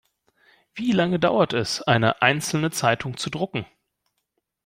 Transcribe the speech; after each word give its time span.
Wie 0.73 0.93
lange 0.93 1.19
dauert 1.19 1.53
es, 1.53 1.83
eine 1.83 2.23
einzelne 2.23 2.71
Zeitung 2.71 3.17
zu 3.17 3.29
drucken? 3.29 3.67